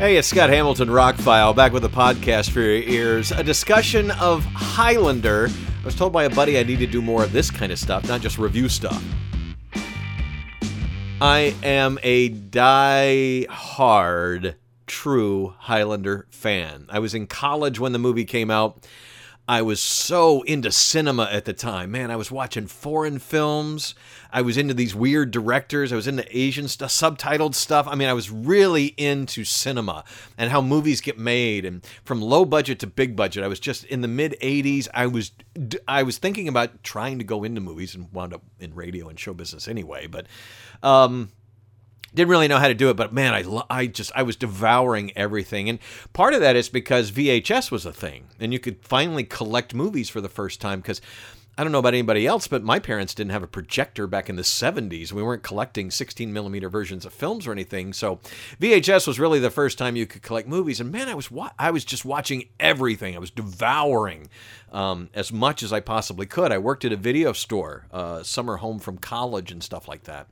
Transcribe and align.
Hey, 0.00 0.16
it's 0.16 0.28
Scott 0.28 0.48
Hamilton 0.48 0.88
Rockfile 0.88 1.54
back 1.54 1.74
with 1.74 1.84
a 1.84 1.88
podcast 1.90 2.52
for 2.52 2.60
your 2.60 2.70
ears. 2.70 3.32
A 3.32 3.44
discussion 3.44 4.10
of 4.12 4.42
Highlander. 4.46 5.50
I 5.50 5.84
was 5.84 5.94
told 5.94 6.10
by 6.10 6.24
a 6.24 6.30
buddy 6.30 6.58
I 6.58 6.62
need 6.62 6.78
to 6.78 6.86
do 6.86 7.02
more 7.02 7.22
of 7.22 7.32
this 7.32 7.50
kind 7.50 7.70
of 7.70 7.78
stuff, 7.78 8.08
not 8.08 8.22
just 8.22 8.38
review 8.38 8.70
stuff. 8.70 9.04
I 11.20 11.54
am 11.62 11.98
a 12.02 12.30
die-hard 12.30 13.76
true 14.86 15.54
Highlander 15.58 16.26
fan. 16.30 16.86
I 16.88 16.98
was 16.98 17.12
in 17.12 17.26
college 17.26 17.78
when 17.78 17.92
the 17.92 17.98
movie 17.98 18.24
came 18.24 18.50
out. 18.50 18.86
I 19.50 19.62
was 19.62 19.80
so 19.80 20.42
into 20.42 20.70
cinema 20.70 21.24
at 21.24 21.44
the 21.44 21.52
time. 21.52 21.90
Man, 21.90 22.12
I 22.12 22.14
was 22.14 22.30
watching 22.30 22.68
foreign 22.68 23.18
films. 23.18 23.96
I 24.32 24.42
was 24.42 24.56
into 24.56 24.74
these 24.74 24.94
weird 24.94 25.32
directors. 25.32 25.92
I 25.92 25.96
was 25.96 26.06
into 26.06 26.24
Asian 26.30 26.68
stuff, 26.68 26.92
subtitled 26.92 27.56
stuff. 27.56 27.88
I 27.88 27.96
mean, 27.96 28.08
I 28.08 28.12
was 28.12 28.30
really 28.30 28.94
into 28.96 29.44
cinema 29.44 30.04
and 30.38 30.52
how 30.52 30.60
movies 30.60 31.00
get 31.00 31.18
made 31.18 31.64
and 31.64 31.84
from 32.04 32.22
low 32.22 32.44
budget 32.44 32.78
to 32.78 32.86
big 32.86 33.16
budget. 33.16 33.42
I 33.42 33.48
was 33.48 33.58
just 33.58 33.82
in 33.86 34.02
the 34.02 34.08
mid 34.08 34.36
80s. 34.40 34.86
I 34.94 35.08
was 35.08 35.32
I 35.88 36.04
was 36.04 36.18
thinking 36.18 36.46
about 36.46 36.84
trying 36.84 37.18
to 37.18 37.24
go 37.24 37.42
into 37.42 37.60
movies 37.60 37.96
and 37.96 38.06
wound 38.12 38.32
up 38.32 38.44
in 38.60 38.72
radio 38.76 39.08
and 39.08 39.18
show 39.18 39.34
business 39.34 39.66
anyway, 39.66 40.06
but 40.06 40.28
um 40.84 41.32
didn't 42.14 42.30
really 42.30 42.48
know 42.48 42.58
how 42.58 42.68
to 42.68 42.74
do 42.74 42.90
it, 42.90 42.96
but 42.96 43.12
man, 43.12 43.34
I, 43.34 43.62
I 43.70 43.86
just 43.86 44.12
I 44.14 44.22
was 44.22 44.36
devouring 44.36 45.12
everything, 45.16 45.68
and 45.68 45.78
part 46.12 46.34
of 46.34 46.40
that 46.40 46.56
is 46.56 46.68
because 46.68 47.10
VHS 47.10 47.70
was 47.70 47.86
a 47.86 47.92
thing, 47.92 48.26
and 48.38 48.52
you 48.52 48.58
could 48.58 48.84
finally 48.84 49.24
collect 49.24 49.74
movies 49.74 50.08
for 50.08 50.20
the 50.20 50.28
first 50.28 50.60
time. 50.60 50.80
Because 50.80 51.00
I 51.60 51.62
don't 51.62 51.72
know 51.72 51.78
about 51.78 51.92
anybody 51.92 52.26
else, 52.26 52.48
but 52.48 52.62
my 52.62 52.78
parents 52.78 53.12
didn't 53.12 53.32
have 53.32 53.42
a 53.42 53.46
projector 53.46 54.06
back 54.06 54.30
in 54.30 54.36
the 54.36 54.42
70s. 54.42 55.12
We 55.12 55.22
weren't 55.22 55.42
collecting 55.42 55.90
16 55.90 56.32
millimeter 56.32 56.70
versions 56.70 57.04
of 57.04 57.12
films 57.12 57.46
or 57.46 57.52
anything, 57.52 57.92
so 57.92 58.18
VHS 58.58 59.06
was 59.06 59.20
really 59.20 59.40
the 59.40 59.50
first 59.50 59.76
time 59.76 59.94
you 59.94 60.06
could 60.06 60.22
collect 60.22 60.48
movies. 60.48 60.80
And 60.80 60.90
man, 60.90 61.06
I 61.06 61.14
was 61.14 61.30
wa- 61.30 61.50
I 61.58 61.70
was 61.70 61.84
just 61.84 62.06
watching 62.06 62.48
everything. 62.58 63.14
I 63.14 63.18
was 63.18 63.30
devouring 63.30 64.30
um, 64.72 65.10
as 65.12 65.32
much 65.32 65.62
as 65.62 65.70
I 65.70 65.80
possibly 65.80 66.24
could. 66.26 66.50
I 66.50 66.56
worked 66.56 66.86
at 66.86 66.92
a 66.92 66.96
video 66.96 67.32
store, 67.32 67.86
uh, 67.92 68.22
summer 68.22 68.56
home 68.56 68.78
from 68.78 68.96
college 68.96 69.52
and 69.52 69.62
stuff 69.62 69.88
like 69.88 70.04
that. 70.04 70.28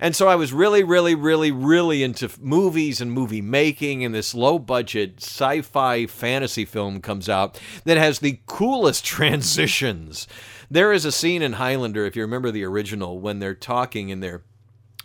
And 0.00 0.14
so 0.14 0.28
I 0.28 0.36
was 0.36 0.52
really, 0.52 0.84
really, 0.84 1.14
really, 1.14 1.50
really 1.50 2.02
into 2.02 2.30
movies 2.40 3.00
and 3.00 3.10
movie 3.10 3.40
making. 3.40 4.04
And 4.04 4.14
this 4.14 4.34
low 4.34 4.58
budget 4.58 5.22
sci 5.22 5.62
fi 5.62 6.06
fantasy 6.06 6.64
film 6.64 7.00
comes 7.00 7.28
out 7.28 7.60
that 7.84 7.96
has 7.96 8.18
the 8.18 8.40
coolest 8.46 9.04
transitions. 9.04 10.26
There 10.70 10.92
is 10.92 11.06
a 11.06 11.12
scene 11.12 11.40
in 11.40 11.54
Highlander, 11.54 12.04
if 12.04 12.14
you 12.14 12.22
remember 12.22 12.50
the 12.50 12.64
original, 12.64 13.20
when 13.20 13.38
they're 13.38 13.54
talking 13.54 14.12
and 14.12 14.22
they're 14.22 14.42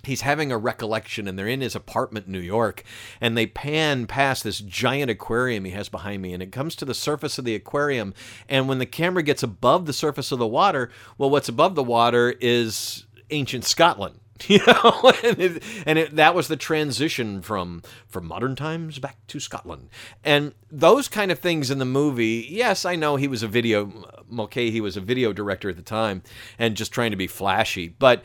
he's 0.05 0.21
having 0.21 0.51
a 0.51 0.57
recollection 0.57 1.29
and 1.29 1.39
they're 1.39 1.47
in 1.47 1.61
his 1.61 1.75
apartment 1.75 2.25
in 2.25 2.33
New 2.33 2.39
York 2.39 2.83
and 3.21 3.37
they 3.37 3.45
pan 3.45 4.05
past 4.05 4.43
this 4.43 4.59
giant 4.59 5.09
aquarium 5.09 5.63
he 5.63 5.71
has 5.71 5.87
behind 5.87 6.21
me 6.21 6.33
and 6.33 6.43
it 6.43 6.51
comes 6.51 6.75
to 6.75 6.83
the 6.83 6.93
surface 6.93 7.37
of 7.37 7.45
the 7.45 7.55
aquarium 7.55 8.13
and 8.49 8.67
when 8.67 8.79
the 8.79 8.85
camera 8.85 9.23
gets 9.23 9.43
above 9.43 9.85
the 9.85 9.93
surface 9.93 10.33
of 10.33 10.39
the 10.39 10.47
water 10.47 10.89
well 11.17 11.29
what's 11.29 11.47
above 11.47 11.75
the 11.75 11.83
water 11.83 12.35
is 12.41 13.05
ancient 13.29 13.63
Scotland 13.63 14.19
you 14.47 14.59
know 14.65 15.13
and, 15.23 15.39
it, 15.39 15.63
and 15.85 15.99
it, 15.99 16.15
that 16.15 16.33
was 16.33 16.47
the 16.47 16.57
transition 16.57 17.41
from 17.41 17.83
from 18.07 18.25
modern 18.25 18.55
times 18.55 18.97
back 18.99 19.17
to 19.27 19.39
scotland 19.39 19.89
and 20.23 20.53
those 20.71 21.07
kind 21.07 21.31
of 21.31 21.39
things 21.39 21.69
in 21.69 21.77
the 21.77 21.85
movie 21.85 22.45
yes 22.49 22.83
i 22.83 22.95
know 22.95 23.15
he 23.15 23.27
was 23.27 23.43
a 23.43 23.47
video 23.47 23.91
mulcahy 24.27 24.71
he 24.71 24.81
was 24.81 24.97
a 24.97 25.01
video 25.01 25.33
director 25.33 25.69
at 25.69 25.75
the 25.75 25.83
time 25.83 26.23
and 26.57 26.75
just 26.75 26.91
trying 26.91 27.11
to 27.11 27.17
be 27.17 27.27
flashy 27.27 27.87
but 27.87 28.23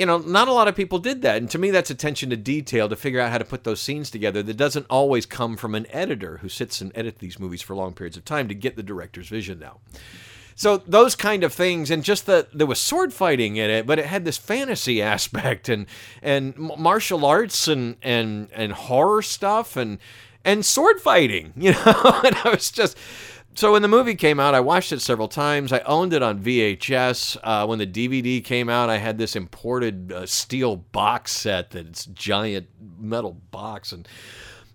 you 0.00 0.06
know, 0.06 0.16
not 0.16 0.48
a 0.48 0.52
lot 0.52 0.66
of 0.66 0.74
people 0.74 0.98
did 0.98 1.20
that. 1.20 1.36
And 1.36 1.50
to 1.50 1.58
me, 1.58 1.70
that's 1.70 1.90
attention 1.90 2.30
to 2.30 2.36
detail 2.36 2.88
to 2.88 2.96
figure 2.96 3.20
out 3.20 3.30
how 3.30 3.36
to 3.36 3.44
put 3.44 3.64
those 3.64 3.82
scenes 3.82 4.10
together 4.10 4.42
that 4.42 4.56
doesn't 4.56 4.86
always 4.88 5.26
come 5.26 5.58
from 5.58 5.74
an 5.74 5.86
editor 5.90 6.38
who 6.38 6.48
sits 6.48 6.80
and 6.80 6.90
edits 6.94 7.18
these 7.18 7.38
movies 7.38 7.60
for 7.60 7.76
long 7.76 7.92
periods 7.92 8.16
of 8.16 8.24
time 8.24 8.48
to 8.48 8.54
get 8.54 8.76
the 8.76 8.82
director's 8.82 9.28
vision 9.28 9.58
now. 9.58 9.80
So 10.54 10.78
those 10.78 11.14
kind 11.14 11.44
of 11.44 11.52
things, 11.52 11.90
and 11.90 12.04
just 12.04 12.26
that 12.26 12.52
there 12.52 12.66
was 12.66 12.80
sword 12.80 13.12
fighting 13.12 13.56
in 13.56 13.70
it, 13.70 13.86
but 13.86 13.98
it 13.98 14.06
had 14.06 14.24
this 14.24 14.36
fantasy 14.38 15.00
aspect 15.00 15.68
and 15.68 15.86
and 16.22 16.56
martial 16.56 17.24
arts 17.24 17.68
and 17.68 17.96
and 18.02 18.48
and 18.52 18.72
horror 18.72 19.22
stuff 19.22 19.76
and 19.76 19.98
and 20.44 20.64
sword 20.64 21.00
fighting, 21.00 21.52
you 21.56 21.72
know. 21.72 22.20
and 22.24 22.36
I 22.44 22.50
was 22.50 22.70
just 22.70 22.96
so 23.54 23.72
when 23.72 23.82
the 23.82 23.88
movie 23.88 24.14
came 24.14 24.38
out, 24.38 24.54
I 24.54 24.60
watched 24.60 24.92
it 24.92 25.00
several 25.00 25.28
times. 25.28 25.72
I 25.72 25.80
owned 25.80 26.12
it 26.12 26.22
on 26.22 26.40
VHS. 26.40 27.36
Uh, 27.42 27.66
when 27.66 27.78
the 27.78 27.86
DVD 27.86 28.42
came 28.42 28.68
out, 28.68 28.88
I 28.88 28.98
had 28.98 29.18
this 29.18 29.34
imported 29.34 30.12
uh, 30.12 30.26
steel 30.26 30.76
box 30.76 31.32
set 31.32 31.70
that's 31.70 32.06
giant 32.06 32.68
metal 32.98 33.32
box. 33.50 33.92
And 33.92 34.06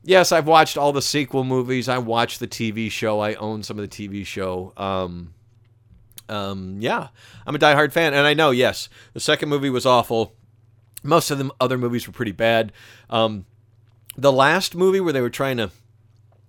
yes, 0.04 0.32
I've 0.32 0.48
watched 0.48 0.78
all 0.78 0.92
the 0.92 1.02
sequel 1.02 1.46
movies. 1.46 1.88
I 1.88 2.00
watched 2.00 2.40
the 2.40 2.48
TV 2.48 2.92
show. 2.92 3.22
I 3.22 3.36
own 3.36 3.64
some 3.64 3.80
of 3.80 3.90
the 3.90 4.08
TV 4.08 4.26
show. 4.26 4.74
Um, 4.76 5.34
um, 6.30 6.78
yeah, 6.80 7.10
I'm 7.46 7.56
a 7.56 7.60
diehard 7.60 7.92
fan, 7.92 8.14
and 8.14 8.26
I 8.26 8.34
know. 8.34 8.52
Yes, 8.52 8.90
the 9.14 9.20
second 9.20 9.50
movie 9.50 9.70
was 9.70 9.86
awful. 9.86 10.34
Most 11.04 11.30
of 11.32 11.38
the 11.38 11.52
other 11.60 11.78
movies 11.78 12.08
were 12.08 12.14
pretty 12.14 12.32
bad. 12.32 12.72
Um, 13.10 13.46
the 14.18 14.32
last 14.32 14.76
movie 14.76 15.00
where 15.00 15.14
they 15.14 15.22
were 15.22 15.30
trying 15.30 15.58
to 15.58 15.72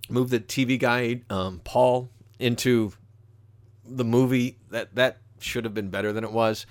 move 0.09 0.31
the 0.31 0.41
TV 0.41 0.79
guy, 0.79 1.23
um, 1.31 1.61
Paul, 1.65 2.11
into 2.39 2.93
the 3.85 4.05
movie 4.05 4.59
that 4.71 4.95
that 4.95 5.19
should 5.39 5.65
have 5.65 5.75
been 5.75 5.91
better 5.91 6.13
than 6.13 6.25
it 6.25 6.33
was. 6.33 6.67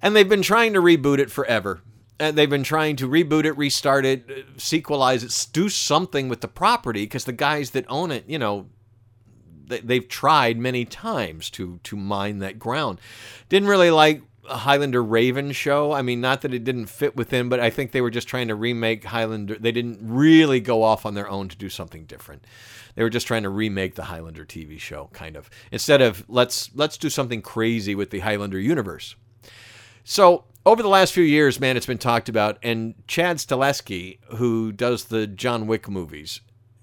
And 0.00 0.14
they've 0.14 0.28
been 0.28 0.42
trying 0.42 0.74
to 0.74 0.80
reboot 0.80 1.18
it 1.18 1.30
forever. 1.30 1.80
And 2.20 2.36
they've 2.38 2.50
been 2.50 2.62
trying 2.62 2.96
to 2.96 3.08
reboot 3.08 3.44
it, 3.44 3.56
restart 3.56 4.04
it, 4.04 4.56
sequelize 4.56 5.24
it, 5.24 5.52
do 5.52 5.68
something 5.68 6.28
with 6.28 6.42
the 6.42 6.48
property 6.48 7.04
because 7.04 7.24
the 7.24 7.32
guys 7.32 7.70
that 7.70 7.84
own 7.88 8.12
it, 8.12 8.24
you 8.28 8.38
know, 8.38 8.68
they've 9.66 10.08
tried 10.08 10.58
many 10.58 10.84
times 10.84 11.50
to 11.50 11.78
to 11.84 11.96
mine 11.96 12.38
that 12.38 12.58
ground. 12.58 13.00
Didn't 13.48 13.68
really 13.68 13.90
like 13.90 14.22
Highlander 14.46 15.02
Raven 15.02 15.52
show. 15.52 15.92
I 15.92 16.02
mean, 16.02 16.20
not 16.20 16.42
that 16.42 16.54
it 16.54 16.64
didn't 16.64 16.86
fit 16.86 17.16
within, 17.16 17.48
but 17.48 17.60
I 17.60 17.70
think 17.70 17.92
they 17.92 18.00
were 18.00 18.10
just 18.10 18.28
trying 18.28 18.48
to 18.48 18.54
remake 18.54 19.04
Highlander. 19.04 19.56
They 19.58 19.72
didn't 19.72 19.98
really 20.02 20.60
go 20.60 20.82
off 20.82 21.06
on 21.06 21.14
their 21.14 21.28
own 21.28 21.48
to 21.48 21.56
do 21.56 21.68
something 21.68 22.04
different. 22.04 22.44
They 22.94 23.02
were 23.02 23.10
just 23.10 23.26
trying 23.26 23.42
to 23.42 23.48
remake 23.48 23.94
the 23.94 24.04
Highlander 24.04 24.44
TV 24.44 24.78
show, 24.78 25.10
kind 25.12 25.36
of. 25.36 25.50
Instead 25.72 26.00
of 26.02 26.24
let's 26.28 26.70
let's 26.74 26.98
do 26.98 27.10
something 27.10 27.42
crazy 27.42 27.94
with 27.94 28.10
the 28.10 28.20
Highlander 28.20 28.60
universe. 28.60 29.16
So 30.04 30.44
over 30.66 30.82
the 30.82 30.88
last 30.88 31.12
few 31.12 31.24
years, 31.24 31.58
man, 31.58 31.76
it's 31.76 31.86
been 31.86 31.98
talked 31.98 32.28
about, 32.28 32.58
and 32.62 32.94
Chad 33.06 33.38
Stahelski, 33.38 34.18
who 34.36 34.72
does 34.72 35.04
the 35.04 35.26
John 35.26 35.66
Wick 35.66 35.88
movies, 35.88 36.40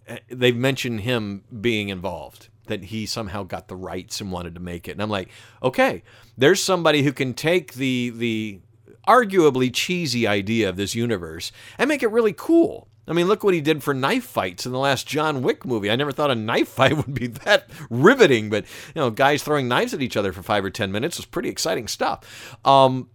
eh, 0.08 0.20
they've 0.28 0.56
mentioned 0.56 1.02
him 1.02 1.44
being 1.62 1.90
involved 1.90 2.50
that 2.72 2.86
he 2.86 3.06
somehow 3.06 3.44
got 3.44 3.68
the 3.68 3.76
rights 3.76 4.22
and 4.22 4.32
wanted 4.32 4.56
to 4.56 4.62
make 4.62 4.88
it. 4.88 4.94
And 4.94 5.02
I'm 5.02 5.10
like, 5.10 5.30
okay, 5.62 6.04
there's 6.38 6.64
somebody 6.64 7.04
who 7.04 7.14
can 7.14 7.34
take 7.34 7.74
the 7.74 8.10
the 8.10 8.60
arguably 9.08 9.74
cheesy 9.74 10.28
idea 10.28 10.70
of 10.70 10.76
this 10.76 10.96
universe 10.96 11.52
and 11.78 11.88
make 11.88 12.04
it 12.04 12.12
really 12.12 12.34
cool. 12.34 12.88
I 13.08 13.14
mean, 13.14 13.28
look 13.28 13.44
what 13.44 13.54
he 13.54 13.62
did 13.62 13.84
for 13.84 13.94
knife 13.94 14.24
fights 14.24 14.66
in 14.66 14.72
the 14.72 14.80
last 14.80 15.08
John 15.08 15.42
Wick 15.42 15.66
movie. 15.66 15.90
I 15.90 15.96
never 15.96 16.12
thought 16.12 16.32
a 16.32 16.36
knife 16.36 16.68
fight 16.78 16.96
would 16.96 17.14
be 17.14 17.28
that 17.28 17.70
riveting, 17.90 18.50
but 18.50 18.66
you 18.96 19.02
know, 19.02 19.10
guys 19.10 19.44
throwing 19.44 19.68
knives 19.68 19.94
at 19.94 20.02
each 20.02 20.18
other 20.18 20.32
for 20.32 20.44
five 20.44 20.64
or 20.64 20.70
ten 20.70 20.92
minutes 20.92 21.18
was 21.18 21.26
pretty 21.26 21.50
exciting 21.50 21.88
stuff. 21.88 22.58
Um, 22.66 23.10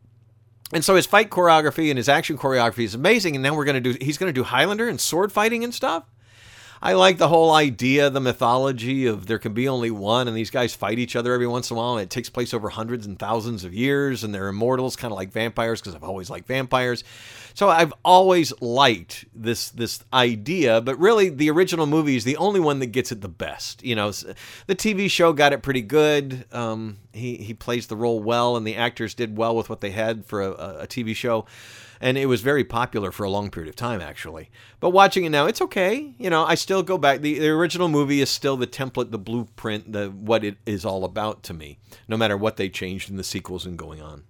and 0.72 0.84
so 0.84 0.96
his 0.96 1.06
fight 1.06 1.30
choreography 1.30 1.90
and 1.90 1.96
his 1.96 2.08
action 2.08 2.36
choreography 2.36 2.84
is 2.84 2.94
amazing. 2.94 3.36
And 3.36 3.42
now 3.42 3.54
we're 3.54 3.64
gonna 3.64 3.80
do 3.80 3.96
he's 4.00 4.18
gonna 4.18 4.32
do 4.32 4.44
Highlander 4.44 4.88
and 4.88 5.00
sword 5.00 5.32
fighting 5.32 5.62
and 5.62 5.72
stuff. 5.72 6.04
I 6.82 6.92
like 6.92 7.18
the 7.18 7.28
whole 7.28 7.52
idea, 7.52 8.10
the 8.10 8.20
mythology 8.20 9.06
of 9.06 9.26
there 9.26 9.38
can 9.38 9.54
be 9.54 9.68
only 9.68 9.90
one, 9.90 10.28
and 10.28 10.36
these 10.36 10.50
guys 10.50 10.74
fight 10.74 10.98
each 10.98 11.16
other 11.16 11.32
every 11.32 11.46
once 11.46 11.70
in 11.70 11.76
a 11.76 11.78
while, 11.78 11.94
and 11.94 12.02
it 12.02 12.10
takes 12.10 12.28
place 12.28 12.52
over 12.52 12.68
hundreds 12.68 13.06
and 13.06 13.18
thousands 13.18 13.64
of 13.64 13.72
years, 13.72 14.22
and 14.22 14.34
they're 14.34 14.48
immortals, 14.48 14.96
kind 14.96 15.12
of 15.12 15.16
like 15.16 15.32
vampires, 15.32 15.80
because 15.80 15.94
I've 15.94 16.04
always 16.04 16.28
liked 16.28 16.46
vampires. 16.46 17.02
So 17.54 17.70
I've 17.70 17.94
always 18.04 18.52
liked 18.60 19.24
this 19.34 19.70
this 19.70 20.04
idea, 20.12 20.82
but 20.82 20.98
really 20.98 21.30
the 21.30 21.50
original 21.50 21.86
movie 21.86 22.16
is 22.16 22.24
the 22.24 22.36
only 22.36 22.60
one 22.60 22.80
that 22.80 22.88
gets 22.88 23.10
it 23.12 23.22
the 23.22 23.28
best. 23.28 23.82
You 23.82 23.94
know, 23.94 24.10
the 24.10 24.74
TV 24.74 25.10
show 25.10 25.32
got 25.32 25.54
it 25.54 25.62
pretty 25.62 25.80
good. 25.80 26.44
Um, 26.52 26.98
he 27.14 27.36
he 27.36 27.54
plays 27.54 27.86
the 27.86 27.96
role 27.96 28.22
well, 28.22 28.56
and 28.56 28.66
the 28.66 28.76
actors 28.76 29.14
did 29.14 29.38
well 29.38 29.56
with 29.56 29.70
what 29.70 29.80
they 29.80 29.90
had 29.90 30.26
for 30.26 30.42
a, 30.42 30.50
a 30.50 30.86
TV 30.86 31.16
show 31.16 31.46
and 32.00 32.18
it 32.18 32.26
was 32.26 32.40
very 32.40 32.64
popular 32.64 33.12
for 33.12 33.24
a 33.24 33.30
long 33.30 33.50
period 33.50 33.68
of 33.68 33.76
time 33.76 34.00
actually. 34.00 34.50
But 34.80 34.90
watching 34.90 35.24
it 35.24 35.30
now 35.30 35.46
it's 35.46 35.60
okay. 35.62 36.14
You 36.18 36.30
know 36.30 36.44
i 36.44 36.54
still 36.54 36.82
go 36.82 36.98
back. 36.98 37.20
The, 37.20 37.38
the 37.38 37.48
original 37.48 37.88
movie 37.88 38.20
is 38.20 38.30
still 38.30 38.56
the 38.56 38.66
template 38.66 39.10
the 39.10 39.18
blueprint 39.18 39.92
the 39.92 40.08
what 40.08 40.44
it 40.44 40.56
is 40.66 40.84
all 40.84 41.04
about 41.04 41.42
to 41.44 41.54
me 41.54 41.78
no 42.08 42.16
matter 42.16 42.36
what 42.36 42.56
they 42.56 42.68
changed 42.68 43.10
in 43.10 43.16
the 43.16 43.24
sequels 43.24 43.66
and 43.66 43.78
going 43.78 44.00
on 44.00 44.24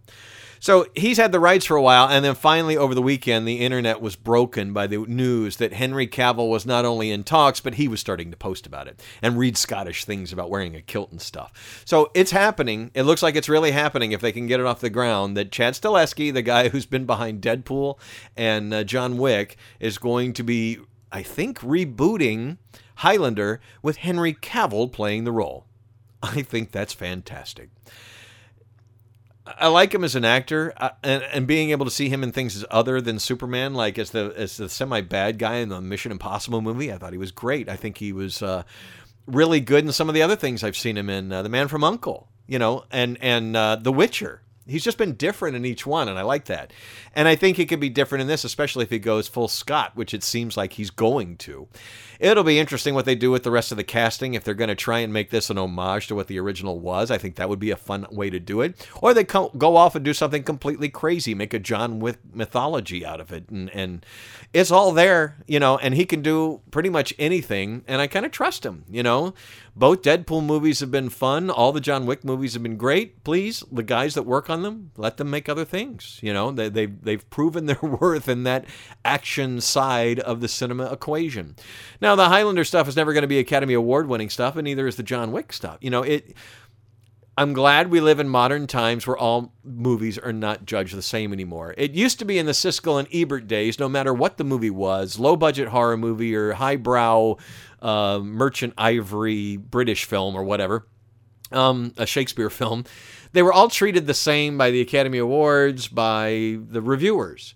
so 0.60 0.86
he's 0.94 1.16
had 1.16 1.32
the 1.32 1.40
rights 1.40 1.66
for 1.66 1.76
a 1.76 1.82
while, 1.82 2.08
and 2.08 2.24
then 2.24 2.34
finally 2.34 2.76
over 2.76 2.94
the 2.94 3.02
weekend, 3.02 3.46
the 3.46 3.60
internet 3.60 4.00
was 4.00 4.16
broken 4.16 4.72
by 4.72 4.86
the 4.86 4.98
news 4.98 5.56
that 5.56 5.72
Henry 5.72 6.06
Cavill 6.06 6.48
was 6.50 6.66
not 6.66 6.84
only 6.84 7.10
in 7.10 7.24
talks, 7.24 7.60
but 7.60 7.74
he 7.74 7.88
was 7.88 8.00
starting 8.00 8.30
to 8.30 8.36
post 8.36 8.66
about 8.66 8.88
it 8.88 9.02
and 9.22 9.38
read 9.38 9.56
Scottish 9.56 10.04
things 10.04 10.32
about 10.32 10.50
wearing 10.50 10.74
a 10.74 10.82
kilt 10.82 11.10
and 11.10 11.20
stuff. 11.20 11.82
So 11.84 12.10
it's 12.14 12.30
happening. 12.30 12.90
It 12.94 13.02
looks 13.02 13.22
like 13.22 13.36
it's 13.36 13.48
really 13.48 13.72
happening 13.72 14.12
if 14.12 14.20
they 14.20 14.32
can 14.32 14.46
get 14.46 14.60
it 14.60 14.66
off 14.66 14.80
the 14.80 14.90
ground. 14.90 15.36
That 15.36 15.52
Chad 15.52 15.74
Stahelski, 15.74 16.32
the 16.32 16.42
guy 16.42 16.68
who's 16.68 16.86
been 16.86 17.06
behind 17.06 17.42
Deadpool 17.42 17.98
and 18.36 18.72
uh, 18.72 18.84
John 18.84 19.18
Wick, 19.18 19.56
is 19.80 19.98
going 19.98 20.32
to 20.34 20.42
be 20.42 20.78
I 21.12 21.22
think, 21.22 21.60
rebooting 21.60 22.58
Highlander 22.96 23.60
with 23.82 23.98
Henry 23.98 24.34
Cavill 24.34 24.90
playing 24.90 25.24
the 25.24 25.32
role. 25.32 25.66
I 26.22 26.42
think 26.42 26.72
that's 26.72 26.92
fantastic. 26.92 27.70
I 29.46 29.68
like 29.68 29.94
him 29.94 30.02
as 30.02 30.14
an 30.14 30.24
actor, 30.24 30.72
uh, 30.76 30.90
and, 31.02 31.22
and 31.22 31.46
being 31.46 31.70
able 31.70 31.84
to 31.84 31.90
see 31.90 32.08
him 32.08 32.22
in 32.22 32.32
things 32.32 32.64
other 32.70 33.00
than 33.00 33.18
Superman, 33.18 33.74
like 33.74 33.98
as 33.98 34.10
the 34.10 34.32
as 34.36 34.56
the 34.56 34.68
semi 34.68 35.00
bad 35.00 35.38
guy 35.38 35.56
in 35.56 35.68
the 35.68 35.80
Mission 35.80 36.12
Impossible 36.12 36.60
movie. 36.60 36.92
I 36.92 36.98
thought 36.98 37.12
he 37.12 37.18
was 37.18 37.30
great. 37.30 37.68
I 37.68 37.76
think 37.76 37.98
he 37.98 38.12
was 38.12 38.42
uh, 38.42 38.64
really 39.26 39.60
good 39.60 39.84
in 39.84 39.92
some 39.92 40.08
of 40.08 40.14
the 40.14 40.22
other 40.22 40.36
things 40.36 40.64
I've 40.64 40.76
seen 40.76 40.96
him 40.96 41.08
in. 41.08 41.32
Uh, 41.32 41.42
the 41.42 41.48
Man 41.48 41.68
from 41.68 41.84
Uncle, 41.84 42.28
you 42.46 42.58
know, 42.58 42.84
and 42.90 43.18
and 43.20 43.56
uh, 43.56 43.76
The 43.76 43.92
Witcher. 43.92 44.42
He's 44.66 44.84
just 44.84 44.98
been 44.98 45.14
different 45.14 45.56
in 45.56 45.64
each 45.64 45.86
one, 45.86 46.08
and 46.08 46.18
I 46.18 46.22
like 46.22 46.46
that. 46.46 46.72
And 47.14 47.28
I 47.28 47.36
think 47.36 47.56
he 47.56 47.66
could 47.66 47.80
be 47.80 47.88
different 47.88 48.22
in 48.22 48.28
this, 48.28 48.44
especially 48.44 48.82
if 48.82 48.90
he 48.90 48.98
goes 48.98 49.28
full 49.28 49.48
Scot, 49.48 49.94
which 49.94 50.12
it 50.12 50.22
seems 50.22 50.56
like 50.56 50.74
he's 50.74 50.90
going 50.90 51.36
to. 51.38 51.68
It'll 52.18 52.44
be 52.44 52.58
interesting 52.58 52.94
what 52.94 53.04
they 53.04 53.14
do 53.14 53.30
with 53.30 53.42
the 53.42 53.50
rest 53.50 53.70
of 53.70 53.76
the 53.76 53.84
casting 53.84 54.34
if 54.34 54.42
they're 54.42 54.54
going 54.54 54.68
to 54.68 54.74
try 54.74 55.00
and 55.00 55.12
make 55.12 55.30
this 55.30 55.50
an 55.50 55.58
homage 55.58 56.08
to 56.08 56.14
what 56.14 56.26
the 56.26 56.40
original 56.40 56.80
was. 56.80 57.10
I 57.10 57.18
think 57.18 57.36
that 57.36 57.48
would 57.48 57.58
be 57.58 57.70
a 57.70 57.76
fun 57.76 58.06
way 58.10 58.30
to 58.30 58.40
do 58.40 58.60
it. 58.60 58.88
Or 59.00 59.14
they 59.14 59.24
go 59.24 59.76
off 59.76 59.94
and 59.94 60.04
do 60.04 60.14
something 60.14 60.42
completely 60.42 60.88
crazy, 60.88 61.34
make 61.34 61.54
a 61.54 61.58
John 61.58 62.00
Wick 62.00 62.18
mythology 62.32 63.04
out 63.04 63.20
of 63.20 63.32
it, 63.32 63.48
and 63.50 63.70
and 63.70 64.04
it's 64.52 64.70
all 64.70 64.92
there, 64.92 65.36
you 65.46 65.60
know. 65.60 65.78
And 65.78 65.94
he 65.94 66.06
can 66.06 66.22
do 66.22 66.60
pretty 66.70 66.88
much 66.88 67.14
anything, 67.18 67.84
and 67.86 68.00
I 68.00 68.06
kind 68.06 68.26
of 68.26 68.32
trust 68.32 68.64
him, 68.64 68.84
you 68.88 69.02
know. 69.02 69.34
Both 69.78 70.00
Deadpool 70.00 70.42
movies 70.42 70.80
have 70.80 70.90
been 70.90 71.10
fun. 71.10 71.50
All 71.50 71.70
the 71.70 71.82
John 71.82 72.06
Wick 72.06 72.24
movies 72.24 72.54
have 72.54 72.62
been 72.62 72.78
great. 72.78 73.22
Please, 73.24 73.62
the 73.70 73.82
guys 73.82 74.14
that 74.14 74.22
work 74.22 74.48
on 74.48 74.62
them, 74.62 74.90
let 74.96 75.18
them 75.18 75.28
make 75.28 75.50
other 75.50 75.66
things. 75.66 76.18
You 76.22 76.32
know, 76.32 76.50
they, 76.50 76.70
they've, 76.70 77.02
they've 77.02 77.28
proven 77.28 77.66
their 77.66 77.78
worth 77.82 78.26
in 78.26 78.44
that 78.44 78.64
action 79.04 79.60
side 79.60 80.18
of 80.20 80.40
the 80.40 80.48
cinema 80.48 80.90
equation. 80.90 81.56
Now, 82.00 82.16
the 82.16 82.30
Highlander 82.30 82.64
stuff 82.64 82.88
is 82.88 82.96
never 82.96 83.12
going 83.12 83.20
to 83.20 83.28
be 83.28 83.38
Academy 83.38 83.74
Award 83.74 84.08
winning 84.08 84.30
stuff, 84.30 84.56
and 84.56 84.64
neither 84.64 84.86
is 84.86 84.96
the 84.96 85.02
John 85.02 85.30
Wick 85.30 85.52
stuff. 85.52 85.76
You 85.82 85.90
know, 85.90 86.02
it. 86.02 86.34
I'm 87.38 87.52
glad 87.52 87.90
we 87.90 88.00
live 88.00 88.18
in 88.18 88.30
modern 88.30 88.66
times 88.66 89.06
where 89.06 89.18
all 89.18 89.52
movies 89.62 90.16
are 90.16 90.32
not 90.32 90.64
judged 90.64 90.96
the 90.96 91.02
same 91.02 91.34
anymore. 91.34 91.74
It 91.76 91.90
used 91.90 92.18
to 92.20 92.24
be 92.24 92.38
in 92.38 92.46
the 92.46 92.52
Siskel 92.52 92.98
and 92.98 93.06
Ebert 93.12 93.46
days, 93.46 93.78
no 93.78 93.90
matter 93.90 94.14
what 94.14 94.38
the 94.38 94.44
movie 94.44 94.70
was, 94.70 95.18
low 95.18 95.36
budget 95.36 95.68
horror 95.68 95.98
movie 95.98 96.34
or 96.34 96.54
highbrow 96.54 97.36
uh, 97.82 98.20
merchant 98.22 98.74
ivory 98.76 99.56
British 99.56 100.04
film 100.04 100.34
or 100.34 100.44
whatever, 100.44 100.86
um, 101.52 101.92
a 101.96 102.06
Shakespeare 102.06 102.50
film, 102.50 102.84
they 103.32 103.42
were 103.42 103.52
all 103.52 103.68
treated 103.68 104.06
the 104.06 104.14
same 104.14 104.56
by 104.56 104.70
the 104.70 104.80
Academy 104.80 105.18
Awards, 105.18 105.88
by 105.88 106.58
the 106.68 106.80
reviewers. 106.80 107.54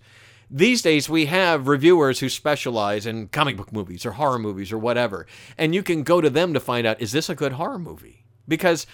These 0.49 0.81
days, 0.81 1.09
we 1.09 1.27
have 1.27 1.67
reviewers 1.67 2.19
who 2.19 2.27
specialize 2.27 3.05
in 3.05 3.29
comic 3.29 3.55
book 3.55 3.71
movies 3.71 4.05
or 4.05 4.11
horror 4.11 4.37
movies 4.37 4.71
or 4.71 4.77
whatever, 4.77 5.25
and 5.57 5.73
you 5.73 5.81
can 5.81 6.03
go 6.03 6.19
to 6.19 6.29
them 6.29 6.53
to 6.53 6.59
find 6.59 6.85
out 6.85 7.01
is 7.01 7.13
this 7.13 7.29
a 7.29 7.35
good 7.35 7.53
horror 7.53 7.79
movie? 7.79 8.25
Because 8.47 8.85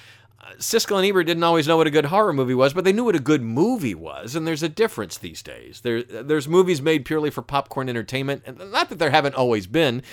Siskel 0.59 0.97
and 0.97 1.05
Ebert 1.05 1.25
didn't 1.25 1.43
always 1.43 1.67
know 1.67 1.77
what 1.77 1.87
a 1.87 1.91
good 1.91 2.05
horror 2.05 2.31
movie 2.31 2.53
was, 2.53 2.73
but 2.73 2.83
they 2.83 2.93
knew 2.93 3.03
what 3.03 3.15
a 3.15 3.19
good 3.19 3.41
movie 3.41 3.95
was, 3.95 4.35
and 4.35 4.47
there's 4.47 4.63
a 4.63 4.69
difference 4.69 5.17
these 5.17 5.41
days. 5.41 5.81
There, 5.81 6.03
there's 6.03 6.47
movies 6.47 6.81
made 6.81 7.05
purely 7.05 7.29
for 7.29 7.41
popcorn 7.41 7.89
entertainment, 7.89 8.43
and 8.45 8.57
not 8.71 8.89
that 8.89 8.99
there 8.99 9.09
haven't 9.09 9.35
always 9.35 9.67
been, 9.67 10.03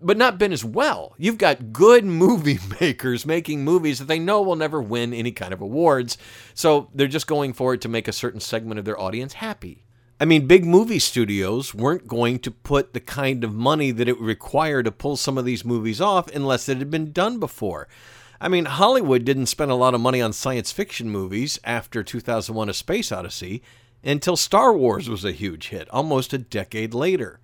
but 0.00 0.16
not 0.16 0.38
been 0.38 0.52
as 0.52 0.64
well. 0.64 1.14
You've 1.18 1.38
got 1.38 1.72
good 1.72 2.04
movie 2.04 2.58
makers 2.80 3.24
making 3.24 3.64
movies 3.64 3.98
that 3.98 4.06
they 4.06 4.18
know 4.18 4.42
will 4.42 4.56
never 4.56 4.82
win 4.82 5.14
any 5.14 5.32
kind 5.32 5.52
of 5.52 5.60
awards, 5.60 6.18
so 6.54 6.90
they're 6.94 7.06
just 7.06 7.26
going 7.26 7.52
for 7.52 7.74
it 7.74 7.80
to 7.82 7.88
make 7.88 8.08
a 8.08 8.12
certain 8.12 8.40
segment 8.40 8.78
of 8.78 8.84
their 8.84 9.00
audience 9.00 9.34
happy. 9.34 9.84
I 10.20 10.24
mean, 10.24 10.46
big 10.46 10.64
movie 10.64 11.00
studios 11.00 11.74
weren't 11.74 12.06
going 12.06 12.38
to 12.40 12.50
put 12.50 12.94
the 12.94 13.00
kind 13.00 13.44
of 13.44 13.52
money 13.52 13.90
that 13.90 14.08
it 14.08 14.18
would 14.18 14.26
require 14.26 14.82
to 14.82 14.92
pull 14.92 15.16
some 15.16 15.36
of 15.36 15.44
these 15.44 15.64
movies 15.64 16.00
off 16.00 16.28
unless 16.34 16.68
it 16.68 16.78
had 16.78 16.90
been 16.90 17.12
done 17.12 17.38
before. 17.38 17.88
I 18.44 18.48
mean, 18.48 18.66
Hollywood 18.66 19.24
didn't 19.24 19.46
spend 19.46 19.70
a 19.70 19.74
lot 19.74 19.94
of 19.94 20.02
money 20.02 20.20
on 20.20 20.34
science 20.34 20.70
fiction 20.70 21.08
movies 21.08 21.58
after 21.64 22.02
2001 22.02 22.68
A 22.68 22.74
Space 22.74 23.10
Odyssey 23.10 23.62
until 24.04 24.36
Star 24.36 24.74
Wars 24.74 25.08
was 25.08 25.24
a 25.24 25.32
huge 25.32 25.68
hit, 25.68 25.88
almost 25.88 26.34
a 26.34 26.38
decade 26.38 26.92
later. 26.92 27.40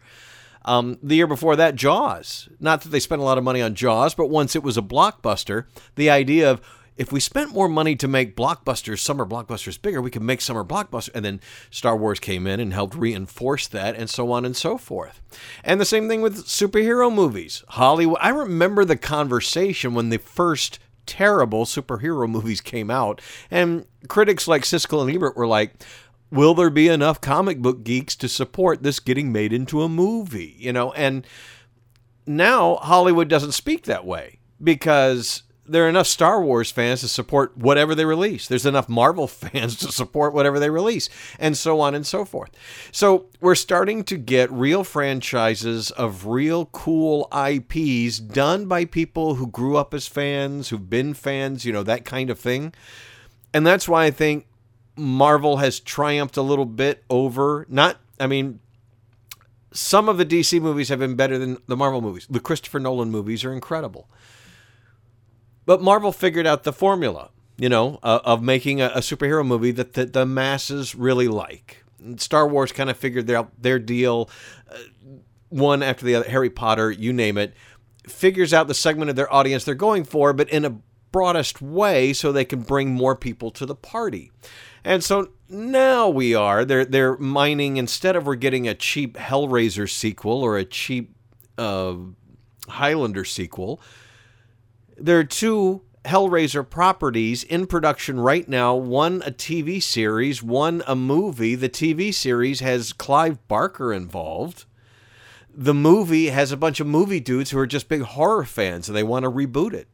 Um, 0.67 0.99
the 1.03 1.17
year 1.17 1.27
before 1.27 1.57
that, 1.57 1.75
Jaws. 1.75 2.51
Not 2.61 2.83
that 2.83 2.91
they 2.91 3.01
spent 3.01 3.23
a 3.23 3.25
lot 3.25 3.39
of 3.39 3.45
money 3.45 3.63
on 3.63 3.75
Jaws, 3.75 4.15
but 4.15 4.29
once 4.29 4.55
it 4.55 4.63
was 4.63 4.77
a 4.77 4.83
blockbuster, 4.83 5.65
the 5.95 6.11
idea 6.11 6.51
of 6.51 6.61
if 6.99 7.11
we 7.11 7.19
spent 7.19 7.55
more 7.55 7.67
money 7.67 7.97
to 7.97 8.07
make 8.07 8.37
blockbusters, 8.37 8.99
summer 8.99 9.25
blockbusters 9.25 9.81
bigger, 9.81 10.03
we 10.03 10.11
could 10.11 10.21
make 10.21 10.43
summer 10.43 10.65
blockbusters. 10.65 11.15
And 11.15 11.25
then 11.25 11.41
Star 11.71 11.97
Wars 11.97 12.21
came 12.21 12.47
in 12.47 12.61
and 12.61 12.75
helped 12.75 12.95
reinforce 12.95 13.67
that, 13.69 13.97
and 13.97 14.11
so 14.11 14.31
on 14.33 14.45
and 14.45 14.55
so 14.55 14.77
forth. 14.77 15.23
And 15.65 15.81
the 15.81 15.87
same 15.87 16.11
thing 16.11 16.21
with 16.21 16.45
superhero 16.45 17.11
movies. 17.11 17.65
Hollywood. 17.69 18.19
I 18.21 18.29
remember 18.29 18.85
the 18.85 18.99
conversation 18.99 19.95
when 19.95 20.11
the 20.11 20.19
first 20.19 20.79
terrible 21.07 21.65
superhero 21.65 22.29
movies 22.31 22.61
came 22.61 22.91
out, 22.91 23.21
and 23.51 23.87
critics 24.09 24.49
like 24.49 24.63
Siskel 24.63 25.03
and 25.03 25.15
Ebert 25.15 25.37
were 25.37 25.47
like, 25.47 25.75
will 26.31 26.55
there 26.55 26.71
be 26.71 26.89
enough 26.89 27.21
comic 27.21 27.59
book 27.59 27.83
geeks 27.85 28.15
to 28.17 28.29
support 28.29 28.83
this 28.83 29.01
getting 29.01 29.33
made 29.33 29.53
into 29.53 29.83
a 29.83 29.89
movie? 29.89 30.57
You 30.59 30.73
know, 30.73 30.93
and 30.93 31.27
now 32.27 32.77
Hollywood 32.77 33.29
doesn't 33.29 33.53
speak 33.53 33.85
that 33.85 34.05
way 34.05 34.39
because 34.63 35.43
there 35.71 35.87
are 35.87 35.89
enough 35.89 36.07
Star 36.07 36.43
Wars 36.43 36.71
fans 36.71 37.01
to 37.01 37.09
support 37.09 37.57
whatever 37.57 37.95
they 37.95 38.05
release. 38.05 38.49
There's 38.49 38.67
enough 38.67 38.89
Marvel 38.89 39.27
fans 39.29 39.77
to 39.77 39.93
support 39.93 40.35
whatever 40.35 40.59
they 40.59 40.71
release, 40.71 41.09
and 41.39 41.57
so 41.57 41.81
on 41.81 41.95
and 41.95 42.07
so 42.07 42.25
forth. 42.25 42.51
So 42.93 43.27
we're 43.41 43.55
starting 43.55 44.05
to 44.05 44.17
get 44.17 44.51
real 44.51 44.85
franchises 44.85 45.91
of 45.93 46.27
real 46.27 46.67
cool 46.67 47.29
IPs 47.33 48.19
done 48.19 48.67
by 48.67 48.85
people 48.85 49.37
who 49.37 49.47
grew 49.47 49.77
up 49.77 49.95
as 49.95 50.07
fans, 50.07 50.69
who've 50.69 50.91
been 50.91 51.15
fans, 51.15 51.65
you 51.65 51.73
know, 51.73 51.83
that 51.85 52.05
kind 52.05 52.31
of 52.31 52.39
thing. 52.39 52.75
And 53.55 53.67
that's 53.67 53.89
why 53.89 54.05
I 54.05 54.11
think 54.11 54.47
Marvel 54.97 55.59
has 55.59 55.81
triumphed 55.81 56.37
a 56.37 56.43
little 56.43 56.67
bit 56.67 57.05
over, 57.09 57.67
not, 57.69 57.99
I 58.19 58.27
mean, 58.27 58.61
some 59.73 60.09
of 60.09 60.19
the 60.19 60.27
DC 60.27 60.61
movies 60.61 60.89
have 60.89 60.99
been 60.99 61.15
better 61.15 61.39
than 61.39 61.59
the 61.67 61.77
Marvel 61.77 62.01
movies. 62.01 62.27
The 62.29 62.41
Christopher 62.41 62.81
Nolan 62.81 63.11
movies 63.11 63.45
are 63.45 63.53
incredible. 63.53 64.09
But 65.71 65.81
Marvel 65.81 66.11
figured 66.11 66.49
out 66.49 66.65
the 66.65 66.73
formula, 66.73 67.31
you 67.57 67.69
know, 67.69 68.01
uh, 68.03 68.19
of 68.25 68.43
making 68.43 68.81
a, 68.81 68.87
a, 68.87 68.99
superhero 68.99 69.47
movie 69.47 69.71
that 69.71 70.13
the, 70.13 70.27
masses 70.27 70.97
really 70.97 71.29
like. 71.29 71.85
And 72.01 72.21
Star 72.21 72.49
Wars 72.49 72.73
kind 72.73 72.91
of 72.91 72.97
figured 72.97 73.31
out 73.31 73.53
their 73.57 73.79
deal, 73.79 74.29
uh, 74.69 74.79
one 75.49 75.85
after 75.85 76.05
the 76.05 76.17
other. 76.17 76.29
Harry 76.29 76.51
Potter, 76.51 76.91
you 76.91 77.13
name 77.13 77.39
it, 77.39 77.55
figures 78.05 78.53
out 78.53 78.67
the 78.67 78.75
segment 78.75 79.11
of 79.11 79.15
their 79.15 79.33
audience 79.33 79.63
they're 79.63 79.77
going 79.77 80.03
for, 80.03 80.33
but 80.33 80.51
in 80.51 80.65
a 80.65 80.77
broadest 81.13 81.63
way, 81.63 82.13
so 82.15 82.33
they 82.33 82.45
can 82.45 82.63
bring 82.63 82.91
more 82.91 83.15
people 83.15 83.53
to 83.53 83.65
the 83.65 83.77
party. 83.77 84.33
And 84.83 85.05
so 85.05 85.31
now 85.49 86.09
we 86.09 86.35
are 86.35 86.65
they're 86.65 86.85
they're 86.85 87.17
mining 87.19 87.77
instead 87.77 88.17
of 88.17 88.27
we're 88.27 88.35
getting 88.35 88.67
a 88.67 88.75
cheap 88.75 89.17
Hellraiser 89.17 89.89
sequel 89.89 90.43
or 90.43 90.59
a 90.59 90.65
cheap 90.65 91.15
uh, 91.59 91.95
Highlander 92.69 93.25
sequel 93.25 93.81
there 95.01 95.19
are 95.19 95.25
two 95.25 95.83
Hellraiser 96.05 96.69
properties 96.69 97.45
in 97.45 97.67
production 97.67 98.19
right 98.19 98.49
now 98.49 98.75
one 98.75 99.23
a 99.27 99.31
TV 99.31 99.83
series, 99.83 100.43
one 100.43 100.83
a 100.87 100.97
movie. 100.97 101.55
The 101.55 101.69
TV 101.69 102.13
series 102.13 102.61
has 102.61 102.93
Clive 102.93 103.47
Barker 103.49 103.93
involved. 103.93 104.65
The 105.53 105.75
movie 105.75 106.29
has 106.29 106.53
a 106.53 106.57
bunch 106.57 106.81
of 106.81 106.87
movie 106.87 107.21
dudes 107.21 107.51
who 107.51 107.59
are 107.59 107.67
just 107.67 107.89
big 107.89 108.03
horror 108.03 108.45
fans 108.45 108.89
and 108.89 108.97
they 108.97 109.03
want 109.03 109.25
to 109.25 109.31
reboot 109.31 109.75
it. 109.75 109.89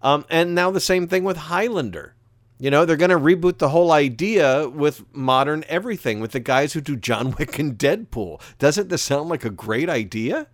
Um, 0.00 0.24
and 0.30 0.54
now 0.54 0.70
the 0.70 0.80
same 0.80 1.08
thing 1.08 1.24
with 1.24 1.36
Highlander. 1.36 2.14
You 2.60 2.70
know, 2.70 2.84
they're 2.84 2.96
going 2.96 3.10
to 3.10 3.18
reboot 3.18 3.58
the 3.58 3.68
whole 3.68 3.92
idea 3.92 4.68
with 4.68 5.04
modern 5.14 5.64
everything, 5.68 6.20
with 6.20 6.32
the 6.32 6.40
guys 6.40 6.72
who 6.72 6.80
do 6.80 6.96
John 6.96 7.32
Wick 7.38 7.58
and 7.58 7.76
Deadpool. 7.76 8.40
Doesn't 8.58 8.88
this 8.88 9.02
sound 9.02 9.28
like 9.28 9.44
a 9.44 9.50
great 9.50 9.88
idea? 9.88 10.48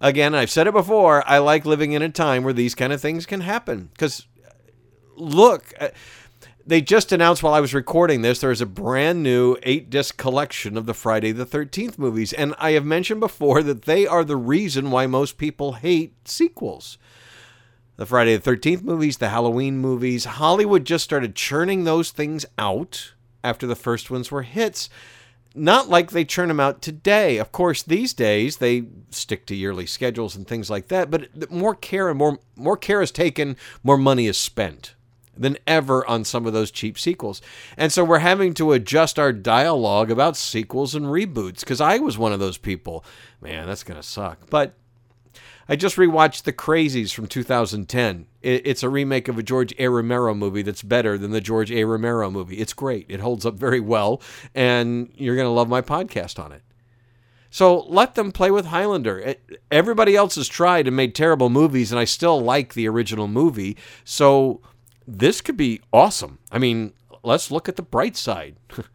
Again, 0.00 0.34
I've 0.34 0.50
said 0.50 0.66
it 0.66 0.72
before, 0.72 1.28
I 1.28 1.38
like 1.38 1.66
living 1.66 1.92
in 1.92 2.02
a 2.02 2.08
time 2.08 2.44
where 2.44 2.52
these 2.52 2.74
kind 2.74 2.92
of 2.92 3.00
things 3.00 3.26
can 3.26 3.40
happen. 3.40 3.90
Because, 3.92 4.26
look, 5.16 5.72
uh, 5.80 5.88
they 6.64 6.80
just 6.80 7.10
announced 7.10 7.42
while 7.42 7.54
I 7.54 7.60
was 7.60 7.74
recording 7.74 8.22
this, 8.22 8.40
there's 8.40 8.60
a 8.60 8.66
brand 8.66 9.22
new 9.22 9.56
eight 9.64 9.90
disc 9.90 10.16
collection 10.16 10.76
of 10.76 10.86
the 10.86 10.94
Friday 10.94 11.32
the 11.32 11.46
13th 11.46 11.98
movies. 11.98 12.32
And 12.32 12.54
I 12.58 12.72
have 12.72 12.84
mentioned 12.84 13.20
before 13.20 13.62
that 13.64 13.82
they 13.82 14.06
are 14.06 14.22
the 14.22 14.36
reason 14.36 14.90
why 14.90 15.06
most 15.06 15.36
people 15.36 15.72
hate 15.72 16.28
sequels. 16.28 16.98
The 17.96 18.06
Friday 18.06 18.36
the 18.36 18.50
13th 18.50 18.82
movies, 18.82 19.16
the 19.16 19.30
Halloween 19.30 19.78
movies, 19.78 20.26
Hollywood 20.26 20.84
just 20.84 21.02
started 21.02 21.34
churning 21.34 21.82
those 21.82 22.12
things 22.12 22.46
out 22.56 23.14
after 23.42 23.66
the 23.66 23.74
first 23.74 24.10
ones 24.10 24.30
were 24.30 24.42
hits 24.42 24.88
not 25.54 25.88
like 25.88 26.10
they 26.10 26.24
churn 26.24 26.48
them 26.48 26.60
out 26.60 26.82
today. 26.82 27.38
Of 27.38 27.52
course, 27.52 27.82
these 27.82 28.12
days 28.14 28.58
they 28.58 28.84
stick 29.10 29.46
to 29.46 29.54
yearly 29.56 29.86
schedules 29.86 30.36
and 30.36 30.46
things 30.46 30.70
like 30.70 30.88
that, 30.88 31.10
but 31.10 31.50
more 31.50 31.74
care 31.74 32.08
and 32.08 32.18
more 32.18 32.38
more 32.56 32.76
care 32.76 33.02
is 33.02 33.10
taken, 33.10 33.56
more 33.82 33.98
money 33.98 34.26
is 34.26 34.36
spent. 34.36 34.94
than 35.38 35.56
ever 35.66 36.04
on 36.08 36.24
some 36.24 36.46
of 36.46 36.52
those 36.52 36.70
cheap 36.70 36.98
sequels. 36.98 37.40
And 37.76 37.92
so 37.92 38.04
we're 38.04 38.18
having 38.18 38.54
to 38.54 38.72
adjust 38.72 39.18
our 39.18 39.32
dialogue 39.32 40.10
about 40.10 40.36
sequels 40.36 40.94
and 40.94 41.06
reboots 41.06 41.60
because 41.60 41.80
I 41.80 41.98
was 41.98 42.18
one 42.18 42.32
of 42.32 42.40
those 42.40 42.58
people. 42.58 43.04
Man, 43.40 43.66
that's 43.66 43.84
going 43.84 44.00
to 44.00 44.06
suck. 44.06 44.50
But 44.50 44.74
I 45.68 45.76
just 45.76 45.96
rewatched 45.96 46.44
The 46.44 46.52
Crazies 46.52 47.12
from 47.12 47.26
2010. 47.26 48.26
It's 48.40 48.82
a 48.82 48.88
remake 48.88 49.28
of 49.28 49.36
a 49.36 49.42
George 49.42 49.74
A. 49.78 49.88
Romero 49.88 50.32
movie 50.32 50.62
that's 50.62 50.82
better 50.82 51.18
than 51.18 51.30
the 51.30 51.42
George 51.42 51.70
A. 51.70 51.84
Romero 51.84 52.30
movie. 52.30 52.56
It's 52.56 52.72
great. 52.72 53.04
It 53.10 53.20
holds 53.20 53.44
up 53.44 53.56
very 53.56 53.80
well, 53.80 54.22
and 54.54 55.12
you're 55.14 55.36
going 55.36 55.46
to 55.46 55.50
love 55.50 55.68
my 55.68 55.82
podcast 55.82 56.42
on 56.42 56.52
it. 56.52 56.62
So 57.50 57.80
let 57.80 58.14
them 58.14 58.32
play 58.32 58.50
with 58.50 58.66
Highlander. 58.66 59.34
Everybody 59.70 60.16
else 60.16 60.36
has 60.36 60.48
tried 60.48 60.86
and 60.86 60.96
made 60.96 61.14
terrible 61.14 61.50
movies, 61.50 61.92
and 61.92 61.98
I 61.98 62.04
still 62.04 62.40
like 62.40 62.72
the 62.72 62.88
original 62.88 63.28
movie. 63.28 63.76
So 64.04 64.62
this 65.06 65.42
could 65.42 65.56
be 65.58 65.82
awesome. 65.92 66.38
I 66.50 66.58
mean, 66.58 66.94
let's 67.22 67.50
look 67.50 67.68
at 67.68 67.76
the 67.76 67.82
bright 67.82 68.16
side. 68.16 68.56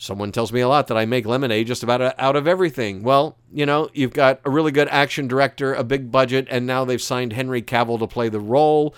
Someone 0.00 0.32
tells 0.32 0.50
me 0.50 0.60
a 0.60 0.68
lot 0.68 0.86
that 0.86 0.96
I 0.96 1.04
make 1.04 1.26
lemonade 1.26 1.66
just 1.66 1.82
about 1.82 2.00
uh, 2.00 2.14
out 2.16 2.34
of 2.34 2.48
everything. 2.48 3.02
Well, 3.02 3.36
you 3.52 3.66
know, 3.66 3.90
you've 3.92 4.14
got 4.14 4.40
a 4.46 4.50
really 4.50 4.72
good 4.72 4.88
action 4.88 5.28
director, 5.28 5.74
a 5.74 5.84
big 5.84 6.10
budget, 6.10 6.46
and 6.48 6.66
now 6.66 6.86
they've 6.86 7.02
signed 7.02 7.34
Henry 7.34 7.60
Cavill 7.60 7.98
to 7.98 8.06
play 8.06 8.30
the 8.30 8.40
role. 8.40 8.94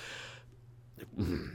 Hmm. 1.16 1.54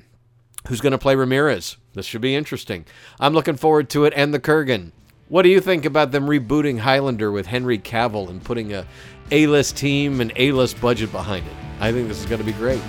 Who's 0.68 0.82
going 0.82 0.92
to 0.92 0.98
play 0.98 1.16
Ramirez? 1.16 1.78
This 1.94 2.06
should 2.06 2.20
be 2.20 2.36
interesting. 2.36 2.88
I'm 3.22 3.34
looking 3.34 3.56
forward 3.56 3.90
to 3.92 4.04
it 4.04 4.12
and 4.18 4.34
the 4.34 4.40
Kurgan. 4.42 4.92
What 5.30 5.44
do 5.44 5.50
you 5.50 5.62
think 5.62 5.86
about 5.86 6.12
them 6.12 6.28
rebooting 6.28 6.80
Highlander 6.80 7.32
with 7.32 7.46
Henry 7.46 7.80
Cavill 7.80 8.30
and 8.30 8.44
putting 8.44 8.74
a 8.74 8.86
A-list 9.32 9.78
team 9.78 10.20
and 10.20 10.34
A-list 10.36 10.82
budget 10.82 11.14
behind 11.14 11.48
it? 11.48 11.54
I 11.80 11.94
think 11.94 12.10
this 12.10 12.20
is 12.20 12.26
going 12.26 12.42
to 12.42 12.46
be 12.46 12.52
great. 12.52 12.82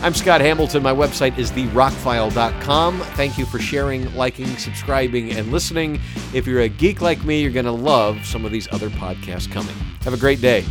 I'm 0.00 0.14
Scott 0.14 0.40
Hamilton. 0.40 0.84
My 0.84 0.92
website 0.92 1.36
is 1.38 1.50
therockfile.com. 1.50 3.00
Thank 3.00 3.36
you 3.36 3.44
for 3.44 3.58
sharing, 3.58 4.14
liking, 4.14 4.46
subscribing, 4.56 5.32
and 5.32 5.50
listening. 5.50 6.00
If 6.32 6.46
you're 6.46 6.60
a 6.60 6.68
geek 6.68 7.00
like 7.00 7.24
me, 7.24 7.42
you're 7.42 7.50
going 7.50 7.64
to 7.64 7.72
love 7.72 8.24
some 8.24 8.44
of 8.44 8.52
these 8.52 8.68
other 8.70 8.90
podcasts 8.90 9.50
coming. 9.50 9.74
Have 10.02 10.14
a 10.14 10.18
great 10.18 10.40
day. 10.40 10.64